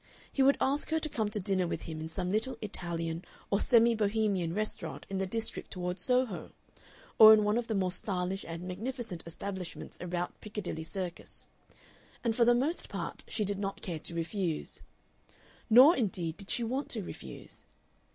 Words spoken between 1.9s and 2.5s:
in some